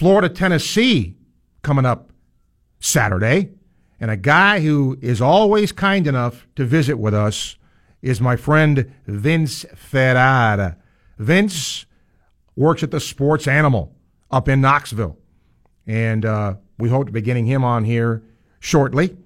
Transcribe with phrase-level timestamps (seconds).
[0.00, 1.14] Florida Tennessee
[1.60, 2.10] coming up
[2.78, 3.50] Saturday.
[4.00, 7.56] And a guy who is always kind enough to visit with us
[8.00, 10.78] is my friend Vince Ferrara.
[11.18, 11.84] Vince
[12.56, 13.94] works at the Sports Animal
[14.30, 15.18] up in Knoxville.
[15.86, 18.22] And uh, we hope to be getting him on here
[18.58, 19.18] shortly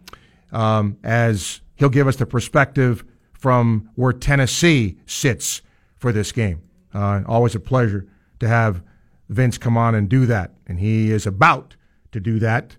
[0.50, 5.62] um, as he'll give us the perspective from where Tennessee sits
[5.98, 6.62] for this game.
[6.92, 8.08] Uh, always a pleasure
[8.40, 8.82] to have
[9.28, 10.52] Vince come on and do that.
[10.66, 11.76] And he is about
[12.12, 12.76] to do that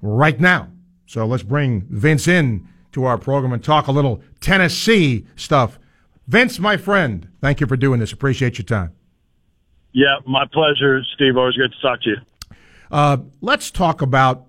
[0.00, 0.68] right now.
[1.06, 5.78] So let's bring Vince in to our program and talk a little Tennessee stuff.
[6.26, 8.12] Vince, my friend, thank you for doing this.
[8.12, 8.92] Appreciate your time.
[9.92, 11.36] Yeah, my pleasure, Steve.
[11.36, 12.16] Always good to talk to you.
[12.90, 14.46] Uh, let's talk about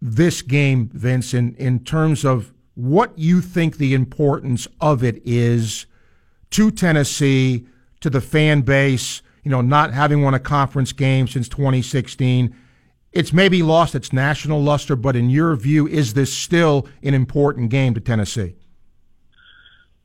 [0.00, 5.86] this game, Vince, in, in terms of what you think the importance of it is
[6.50, 7.66] to Tennessee,
[8.00, 12.54] to the fan base, you know, not having won a conference game since 2016.
[13.12, 17.70] It's maybe lost its national luster, but in your view, is this still an important
[17.70, 18.56] game to Tennessee?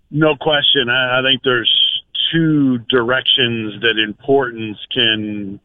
[0.09, 0.87] No question.
[0.89, 1.69] I, think there's
[2.31, 5.59] two directions that importance can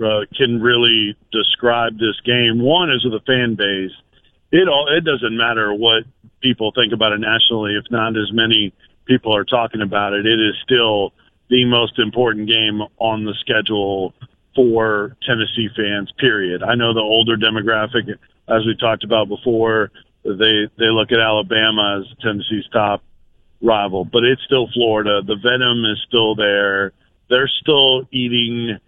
[0.00, 2.62] uh, can really describe this game.
[2.62, 3.90] One is with the fan base.
[4.52, 6.04] It all it doesn't matter what
[6.40, 7.74] people think about it nationally.
[7.74, 8.72] If not as many
[9.06, 11.12] people are talking about it, it is still
[11.50, 14.14] the most important game on the schedule
[14.54, 16.12] for Tennessee fans.
[16.18, 16.62] Period.
[16.62, 18.08] I know the older demographic,
[18.48, 19.90] as we talked about before,
[20.24, 23.02] they they look at Alabama as Tennessee's top
[23.62, 25.22] rival, but it's still Florida.
[25.26, 26.92] The venom is still there.
[27.28, 28.78] They're still eating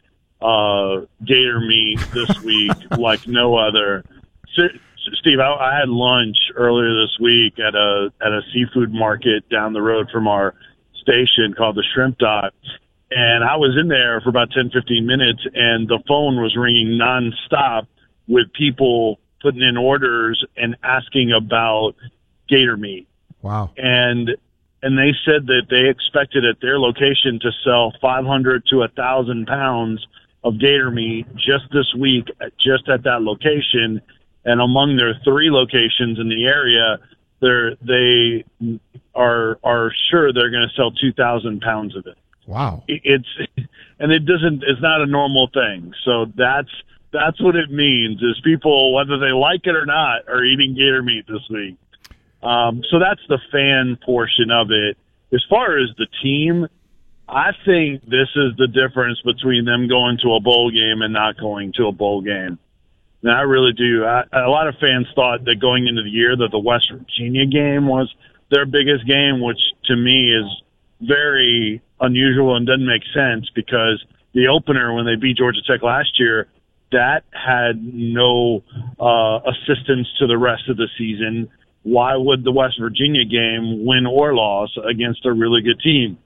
[0.40, 4.04] uh, gator meat this week like no other.
[5.14, 9.72] Steve, I, I had lunch earlier this week at a at a seafood market down
[9.72, 10.54] the road from our
[11.00, 12.52] station called the Shrimp Dock.
[13.10, 16.98] And I was in there for about 10, 15 minutes, and the phone was ringing
[16.98, 17.86] nonstop
[18.28, 21.94] with people putting in orders and asking about
[22.48, 23.08] gator meat.
[23.42, 23.72] Wow.
[23.76, 24.30] And
[24.82, 29.46] and they said that they expected at their location to sell 500 to a 1,000
[29.46, 30.06] pounds
[30.42, 32.28] of gator meat just this week,
[32.58, 34.00] just at that location.
[34.44, 36.98] And among their three locations in the area,
[37.40, 38.44] they're, they
[39.14, 42.16] are are sure they're going to sell 2,000 pounds of it.
[42.46, 42.82] Wow!
[42.88, 43.28] It's
[43.98, 44.64] and it doesn't.
[44.66, 45.92] It's not a normal thing.
[46.04, 46.70] So that's
[47.12, 48.20] that's what it means.
[48.22, 51.76] Is people whether they like it or not are eating gator meat this week.
[52.42, 54.96] Um, so that's the fan portion of it.
[55.32, 56.66] As far as the team,
[57.28, 61.36] I think this is the difference between them going to a bowl game and not
[61.38, 62.58] going to a bowl game.
[63.22, 64.04] And I really do.
[64.04, 67.46] I, a lot of fans thought that going into the year that the West Virginia
[67.46, 68.12] game was
[68.50, 70.46] their biggest game, which to me is
[71.00, 76.18] very unusual and doesn't make sense because the opener when they beat Georgia Tech last
[76.18, 76.48] year,
[76.92, 78.64] that had no
[78.98, 81.48] uh, assistance to the rest of the season
[81.82, 86.18] why would the West Virginia game win or loss against a really good team?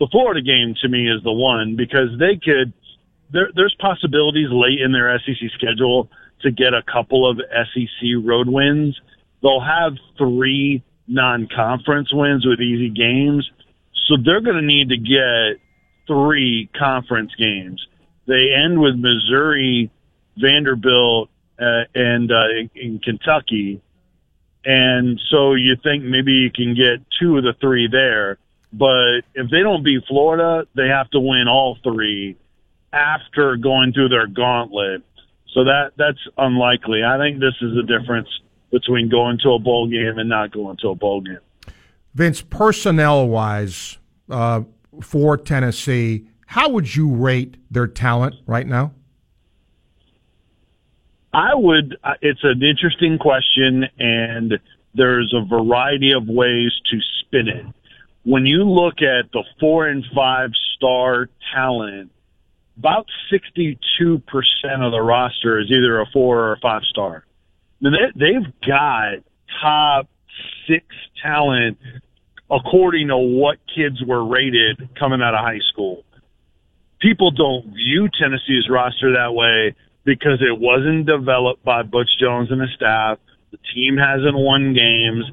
[0.00, 2.72] The Florida game to me is the one because they could.
[3.30, 6.10] There, there's possibilities late in their SEC schedule
[6.42, 9.00] to get a couple of SEC road wins.
[9.42, 13.50] They'll have three non-conference wins with easy games,
[14.06, 15.60] so they're going to need to get
[16.06, 17.84] three conference games.
[18.26, 19.90] They end with Missouri,
[20.36, 21.28] Vanderbilt,
[21.60, 23.82] uh, and uh, in, in Kentucky
[24.64, 28.38] and so you think maybe you can get two of the three there.
[28.72, 32.36] But if they don't beat Florida, they have to win all three
[32.92, 35.02] after going through their gauntlet.
[35.52, 37.02] So that that's unlikely.
[37.04, 38.28] I think this is the difference
[38.70, 41.38] between going to a bowl game and not going to a bowl game.
[42.14, 43.98] Vince, personnel wise,
[44.30, 44.62] uh,
[45.00, 48.92] for Tennessee, how would you rate their talent right now?
[51.32, 51.96] I would.
[52.04, 54.58] Uh, it's an interesting question, and
[54.94, 57.64] there's a variety of ways to spin it.
[58.24, 62.10] When you look at the four and five star talent,
[62.78, 63.76] about 62%
[64.80, 67.24] of the roster is either a four or a five star.
[67.80, 69.18] They've got
[69.60, 70.08] top
[70.66, 70.84] six
[71.22, 71.78] talent
[72.50, 76.04] according to what kids were rated coming out of high school.
[77.00, 82.60] People don't view Tennessee's roster that way because it wasn't developed by Butch Jones and
[82.60, 83.18] his staff.
[83.50, 85.24] The team hasn't won games,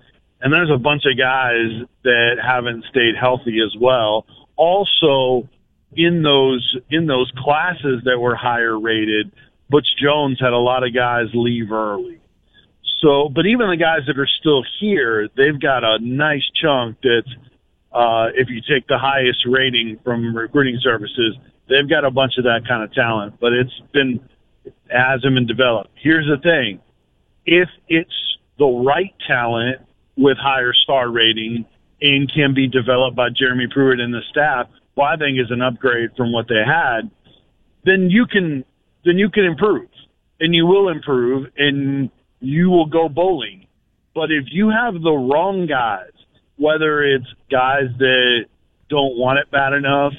[0.42, 4.26] and there's a bunch of guys that haven't stayed healthy as well.
[4.56, 5.48] Also,
[5.96, 9.32] in those in those classes that were higher rated,
[9.70, 12.20] Butch Jones had a lot of guys leave early.
[13.02, 17.34] So, but even the guys that are still here, they've got a nice chunk that's,
[17.94, 21.38] uh, if you take the highest rating from recruiting services,
[21.70, 23.40] they've got a bunch of that kind of talent.
[23.40, 24.20] But it's been
[24.90, 25.92] has him and developed.
[25.96, 26.82] Here's the thing:
[27.46, 29.78] if it's the right talent
[30.18, 31.66] with higher star rating
[32.02, 34.68] and can be developed by Jeremy Pruitt and the staff,
[35.00, 37.10] well, I think is an upgrade from what they had.
[37.86, 38.66] Then you can
[39.06, 39.88] then you can improve,
[40.42, 42.10] and you will improve, and
[42.42, 43.68] you will go bowling.
[44.14, 46.12] But if you have the wrong guys,
[46.58, 48.46] whether it's guys that
[48.90, 50.12] don't want it bad enough,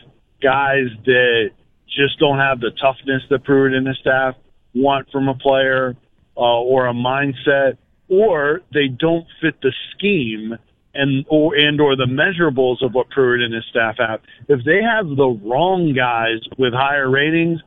[0.43, 1.51] guys that
[1.87, 4.35] just don't have the toughness that Pruitt and the staff
[4.75, 5.95] want from a player,
[6.39, 7.77] uh, or a mindset,
[8.09, 10.57] or they don't fit the scheme
[10.95, 14.21] and or and or the measurables of what Pruitt and his staff have.
[14.49, 17.61] If they have the wrong guys with higher ratings,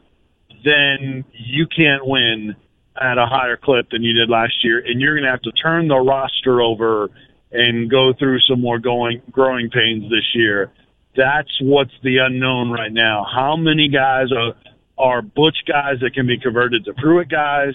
[0.64, 2.56] then you can't win
[3.02, 5.52] at a higher clip than you did last year, and you're going to have to
[5.52, 7.10] turn the roster over
[7.52, 10.72] and go through some more going growing pains this year.
[11.16, 13.26] That's what's the unknown right now.
[13.32, 14.54] How many guys are
[14.98, 17.74] are Butch guys that can be converted to Pruitt guys,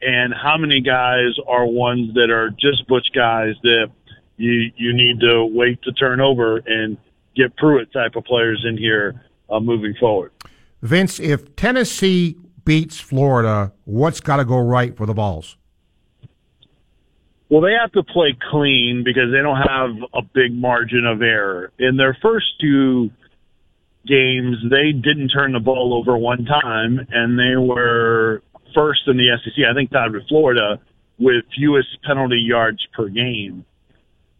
[0.00, 3.90] and how many guys are ones that are just Butch guys that
[4.36, 6.96] you you need to wait to turn over and
[7.36, 10.32] get Pruitt type of players in here uh, moving forward.
[10.82, 15.56] Vince, if Tennessee beats Florida, what's got to go right for the Vols?
[17.48, 21.72] Well, they have to play clean because they don't have a big margin of error.
[21.78, 23.10] In their first two
[24.06, 28.42] games, they didn't turn the ball over one time, and they were
[28.74, 29.64] first in the SEC.
[29.70, 30.80] I think tied with Florida
[31.18, 33.64] with fewest penalty yards per game.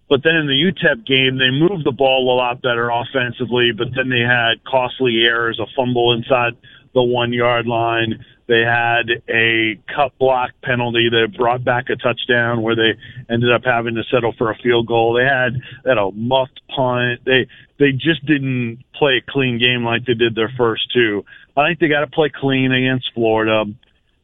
[0.09, 3.89] But then in the UTEP game, they moved the ball a lot better offensively, but
[3.97, 6.53] then they had costly errors, a fumble inside
[6.95, 8.25] the one yard line.
[8.47, 12.93] They had a cut block penalty that brought back a touchdown where they
[13.33, 15.15] ended up having to settle for a field goal.
[15.15, 17.21] They had, they had a muffed punt.
[17.25, 17.49] They,
[17.79, 21.25] they just didn't play a clean game like they did their first two.
[21.57, 23.65] I think they got to play clean against Florida.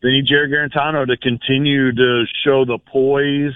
[0.03, 3.55] They need Jarrett Guarantano to continue to show the poise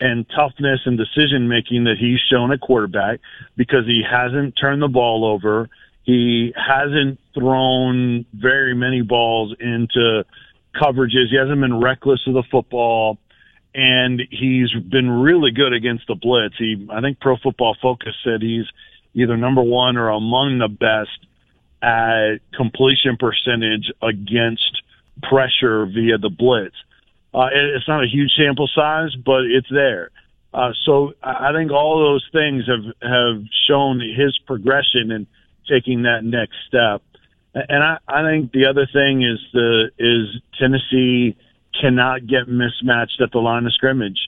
[0.00, 3.20] and toughness and decision making that he's shown at quarterback
[3.56, 5.68] because he hasn't turned the ball over.
[6.02, 10.24] He hasn't thrown very many balls into
[10.74, 11.28] coverages.
[11.30, 13.18] He hasn't been reckless of the football
[13.74, 16.54] and he's been really good against the blitz.
[16.58, 18.66] He, I think Pro Football Focus said he's
[19.14, 21.26] either number one or among the best
[21.82, 24.82] at completion percentage against
[25.22, 26.74] pressure via the blitz.
[27.32, 30.10] Uh, it's not a huge sample size, but it's there.
[30.52, 35.26] Uh, so I think all those things have have shown his progression in
[35.68, 37.02] taking that next step.
[37.54, 41.36] And I, I think the other thing is the is Tennessee
[41.80, 44.18] cannot get mismatched at the line of scrimmage.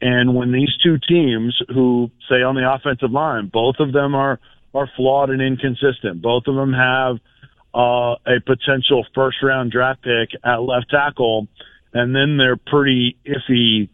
[0.00, 4.40] And when these two teams, who say on the offensive line, both of them are
[4.74, 6.22] are flawed and inconsistent.
[6.22, 7.16] Both of them have
[7.74, 11.48] uh, a potential first round draft pick at left tackle
[11.92, 13.88] and then they're pretty iffy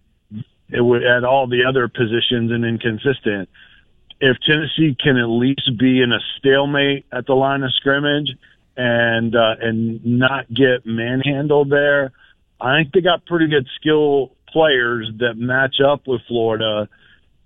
[0.72, 3.48] at all the other positions and inconsistent.
[4.20, 8.30] If Tennessee can at least be in a stalemate at the line of scrimmage
[8.76, 12.12] and uh, and not get manhandled there,
[12.60, 16.88] I think they got pretty good skill players that match up with Florida.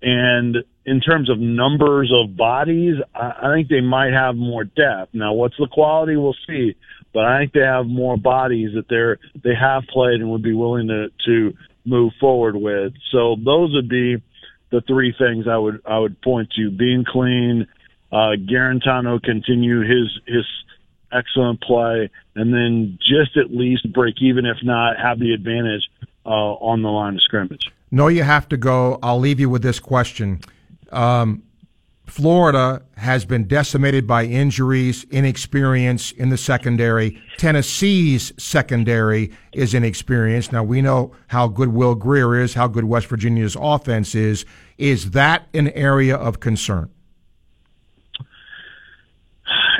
[0.01, 5.13] And in terms of numbers of bodies, I, I think they might have more depth.
[5.13, 6.15] Now, what's the quality?
[6.15, 6.75] We'll see
[7.13, 10.53] but I think they have more bodies that they're they have played and would be
[10.53, 12.93] willing to to move forward with.
[13.11, 14.21] So those would be
[14.71, 17.67] the three things I would I would point to: being clean,
[18.11, 20.45] uh, Guarantano continue his his
[21.11, 25.89] excellent play, and then just at least break even, if not have the advantage
[26.25, 27.69] uh, on the line of scrimmage.
[27.91, 28.99] No, you have to go.
[29.03, 30.39] I'll leave you with this question.
[30.91, 31.43] Um,
[32.11, 37.17] Florida has been decimated by injuries, inexperience in the secondary.
[37.37, 40.51] Tennessee's secondary is inexperienced.
[40.51, 44.45] Now, we know how good Will Grier is, how good West Virginia's offense is.
[44.77, 46.89] Is that an area of concern?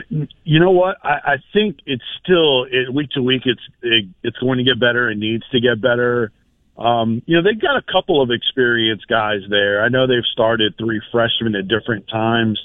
[0.09, 0.99] You know what?
[1.03, 3.41] I, I think it's still it, week to week.
[3.43, 5.11] It's it, it's going to get better.
[5.11, 6.31] It needs to get better.
[6.77, 9.83] Um, you know, they've got a couple of experienced guys there.
[9.83, 12.59] I know they've started three freshmen at different times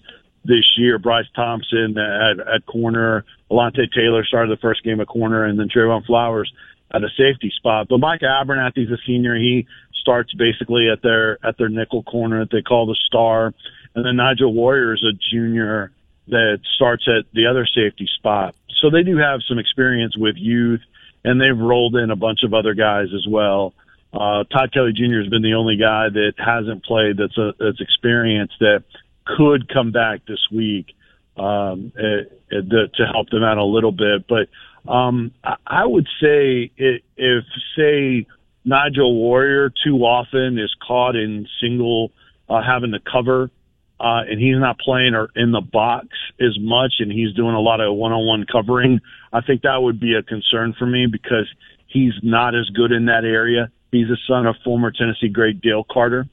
[0.44, 0.98] this year.
[0.98, 5.68] Bryce Thompson at, at corner, Alontae Taylor started the first game at corner, and then
[5.68, 6.52] Trevon Flowers
[6.92, 7.88] at a safety spot.
[7.88, 9.34] But Micah Abernathy's a senior.
[9.34, 9.66] He
[10.00, 13.52] starts basically at their at their nickel corner that they call the star,
[13.94, 15.90] and then Nigel Warrior is a junior
[16.28, 18.54] that starts at the other safety spot.
[18.80, 20.80] So they do have some experience with youth,
[21.24, 23.74] and they've rolled in a bunch of other guys as well.
[24.16, 25.20] Uh, Todd Kelly Jr.
[25.20, 28.84] has been the only guy that hasn't played that's a, that's experienced that
[29.26, 30.94] could come back this week
[31.36, 34.26] um, it, it, to help them out a little bit.
[34.26, 34.48] But
[34.88, 37.44] Um, I, I would say it, if
[37.76, 38.26] say
[38.64, 42.12] Nigel Warrior too often is caught in single
[42.48, 43.50] uh, having to cover,
[43.98, 46.08] uh, and he's not playing or in the box
[46.40, 49.00] as much, and he's doing a lot of one-on-one covering.
[49.32, 51.48] I think that would be a concern for me because
[51.86, 53.70] he's not as good in that area.
[53.96, 56.26] He's the son of former Tennessee great Dale Carter,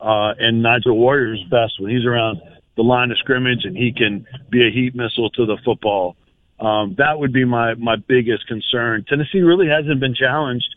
[0.00, 2.40] uh, and Nigel Warrior's best when he's around
[2.76, 6.16] the line of scrimmage and he can be a heat missile to the football.
[6.60, 9.04] Um, that would be my my biggest concern.
[9.08, 10.68] Tennessee really hasn't been challenged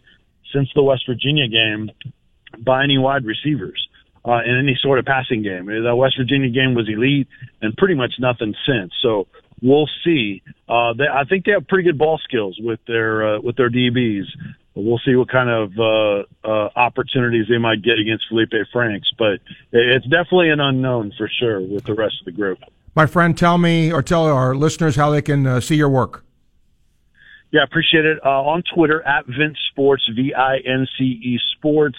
[0.54, 1.92] since the West Virginia game
[2.64, 3.88] by any wide receivers
[4.26, 5.66] uh, in any sort of passing game.
[5.66, 7.28] The West Virginia game was elite
[7.62, 8.94] and pretty much nothing since.
[9.02, 9.28] So
[9.62, 10.42] we'll see.
[10.70, 13.70] Uh, they, I think they have pretty good ball skills with their uh, with their
[13.70, 14.26] DBs.
[14.74, 19.42] We'll see what kind of uh, uh, opportunities they might get against Felipe Franks, but
[19.72, 22.58] it's definitely an unknown for sure with the rest of the group.
[22.96, 26.24] My friend, tell me or tell our listeners how they can uh, see your work.
[27.52, 28.26] Yeah, appreciate it.
[28.26, 31.98] Uh, on Twitter at Vince Sports, V I N C E Sports.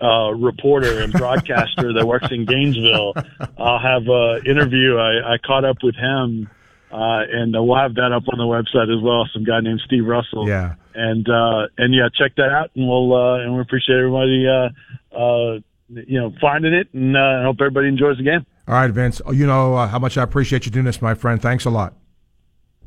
[0.00, 3.14] uh, reporter and broadcaster that works in Gainesville.
[3.58, 4.96] I'll have an interview.
[4.96, 6.50] I, I caught up with him,
[6.90, 9.28] uh, and we'll have that up on the website as well.
[9.32, 10.48] Some guy named Steve Russell.
[10.48, 10.74] Yeah.
[10.94, 15.16] And uh, and yeah, check that out, and we'll uh, and we appreciate everybody uh,
[15.16, 18.44] uh, you know, finding it, and uh, I hope everybody enjoys the game.
[18.66, 19.20] All right, Vince.
[19.32, 21.40] You know uh, how much I appreciate you doing this, my friend.
[21.40, 21.94] Thanks a lot.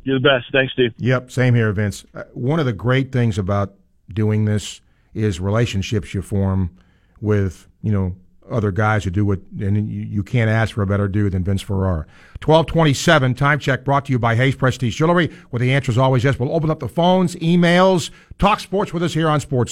[0.04, 0.52] You're the best.
[0.52, 0.94] Thanks, Steve.
[0.98, 2.06] Yep, same here, Vince.
[2.14, 3.76] Uh, one of the great things about
[4.10, 4.82] doing this
[5.14, 6.76] is relationships you form
[7.20, 8.16] with, you know,
[8.50, 11.44] other guys who do what, and you, you can't ask for a better dude than
[11.44, 12.06] Vince Ferrara.
[12.44, 16.24] 1227, time check brought to you by Hayes Prestige Jewelry, where the answer is always
[16.24, 16.40] yes.
[16.40, 19.70] We'll open up the phones, emails, talk sports with us here on Sports